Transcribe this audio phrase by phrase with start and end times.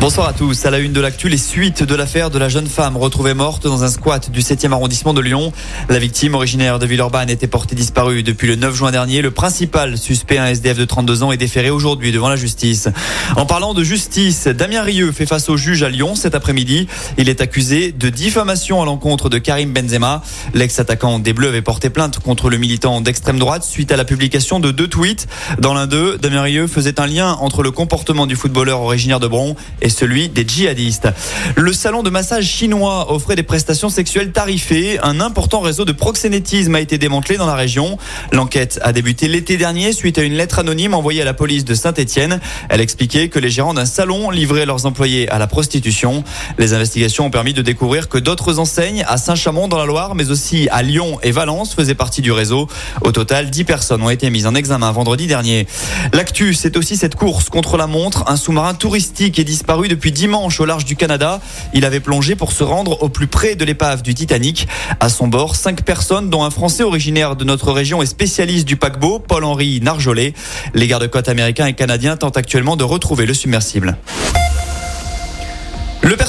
[0.00, 0.66] Bonsoir à tous.
[0.66, 3.62] À la une de l'actu, les suites de l'affaire de la jeune femme retrouvée morte
[3.62, 5.50] dans un squat du 7e arrondissement de Lyon.
[5.88, 9.22] La victime, originaire de Villeurbanne, était portée disparue depuis le 9 juin dernier.
[9.22, 12.88] Le principal suspect, un SDF de 32 ans, est déféré aujourd'hui devant la justice.
[13.36, 16.86] En parlant de justice, Damien Rieu fait face au juge à Lyon cet après-midi.
[17.16, 20.22] Il est accusé de diffamation à l'encontre de Karim Benzema.
[20.52, 24.60] L'ex-attaquant des Bleus avait porté plainte contre le militant d'extrême droite suite à la publication
[24.60, 25.28] de deux tweets.
[25.60, 29.28] Dans l'un d'eux, Damien Rieu faisait un lien entre le comportement du footballeur originaire de
[29.28, 31.08] Bron et celui des djihadistes.
[31.54, 34.98] Le salon de massage chinois offrait des prestations sexuelles tarifées.
[35.02, 37.98] Un important réseau de proxénétisme a été démantelé dans la région.
[38.32, 41.74] L'enquête a débuté l'été dernier suite à une lettre anonyme envoyée à la police de
[41.74, 42.40] Saint-Etienne.
[42.70, 46.24] Elle expliquait que les gérants d'un salon livraient leurs employés à la prostitution.
[46.58, 50.30] Les investigations ont permis de découvrir que d'autres enseignes à Saint-Chamond dans la Loire, mais
[50.30, 52.68] aussi à Lyon et Valence faisaient partie du réseau.
[53.02, 55.66] Au total, 10 personnes ont été mises en examen vendredi dernier.
[56.14, 58.24] L'actu, c'est aussi cette course contre la montre.
[58.26, 61.40] Un sous-marin touristique est disparu depuis dimanche au large du Canada.
[61.72, 64.68] Il avait plongé pour se rendre au plus près de l'épave du Titanic.
[65.00, 68.76] À son bord, cinq personnes, dont un Français originaire de notre région et spécialiste du
[68.76, 70.34] paquebot, Paul-Henri Narjolet.
[70.74, 73.96] Les gardes-côtes américains et canadiens tentent actuellement de retrouver le submersible.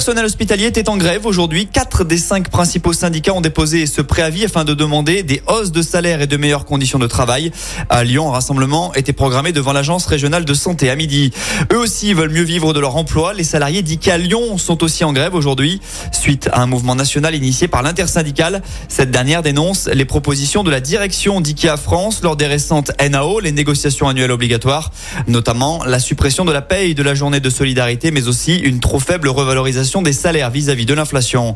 [0.06, 1.66] Personnel hospitalier était en grève aujourd'hui.
[1.66, 5.82] Quatre des cinq principaux syndicats ont déposé ce préavis afin de demander des hausses de
[5.82, 7.50] salaire et de meilleures conditions de travail.
[7.88, 11.32] À Lyon, un rassemblement était programmé devant l'agence régionale de santé à midi.
[11.72, 13.34] Eux aussi veulent mieux vivre de leur emploi.
[13.34, 15.80] Les salariés d'IKEA Lyon sont aussi en grève aujourd'hui
[16.12, 18.62] suite à un mouvement national initié par l'intersyndicale.
[18.86, 23.50] Cette dernière dénonce les propositions de la direction d'IKEA France lors des récentes NAO, les
[23.50, 24.92] négociations annuelles obligatoires,
[25.26, 29.00] notamment la suppression de la paye de la journée de solidarité, mais aussi une trop
[29.00, 31.54] faible revalorisation des salaires vis-à-vis de l'inflation.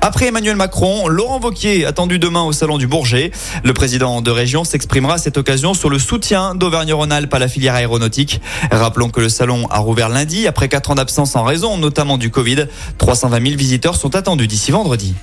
[0.00, 3.30] Après Emmanuel Macron, Laurent Vauquier attendu demain au salon du Bourget.
[3.64, 7.74] Le président de région s'exprimera à cette occasion sur le soutien d'Auvergne-Rhône-Alpes à la filière
[7.74, 8.40] aéronautique.
[8.70, 12.30] Rappelons que le salon a rouvert lundi après quatre ans d'absence en raison notamment du
[12.30, 12.66] Covid.
[12.98, 15.14] 320 000 visiteurs sont attendus d'ici vendredi.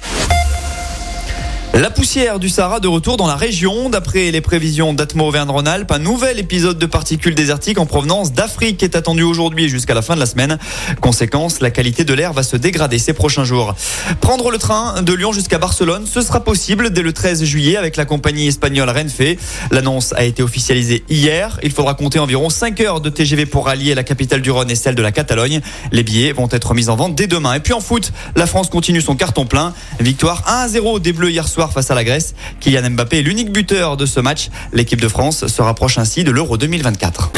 [1.80, 3.90] La poussière du Sahara de retour dans la région.
[3.90, 8.98] D'après les prévisions d'Atmo Auvergne-Rhône-Alpes, un nouvel épisode de particules désertiques en provenance d'Afrique est
[8.98, 10.58] attendu aujourd'hui jusqu'à la fin de la semaine.
[11.00, 13.76] Conséquence, la qualité de l'air va se dégrader ces prochains jours.
[14.20, 17.96] Prendre le train de Lyon jusqu'à Barcelone, ce sera possible dès le 13 juillet avec
[17.96, 19.38] la compagnie espagnole Renfe.
[19.72, 21.62] L'annonce a été officialisée hier.
[21.64, 24.76] Il faudra compter environ 5 heures de TGV pour rallier la capitale du Rhône et
[24.76, 25.62] celle de la Catalogne.
[25.94, 27.54] Les billets vont être mis en vente dès demain.
[27.54, 29.74] Et puis en foot, la France continue son carton plein.
[30.02, 32.36] Victoire 1 à 0 des Bleus hier soir face à la Grèce.
[32.60, 34.50] Kylian Mbappé est l'unique buteur de ce match.
[34.74, 37.32] L'équipe de France se rapproche ainsi de l'Euro 2024.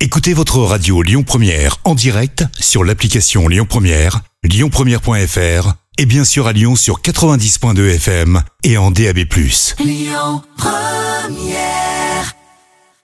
[0.00, 6.46] Écoutez votre radio Lyon Première en direct sur l'application Lyon Première, lyonpremière.fr et bien sûr
[6.46, 9.18] à Lyon sur 90.2 FM et en DAB+.
[9.80, 11.97] Lyon Première